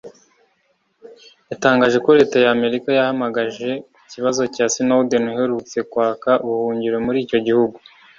[1.51, 7.39] yatangaje ko Leta ya Amerika yabahamagaye ku kibazo cya Snowden uherutse kwaka ubuhungiro muri icyo
[7.47, 7.75] gihugu